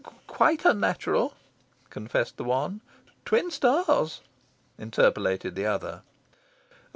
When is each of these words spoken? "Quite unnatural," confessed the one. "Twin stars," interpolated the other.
"Quite 0.25 0.65
unnatural," 0.65 1.35
confessed 1.91 2.37
the 2.37 2.43
one. 2.43 2.81
"Twin 3.23 3.51
stars," 3.51 4.21
interpolated 4.79 5.53
the 5.53 5.67
other. 5.67 6.01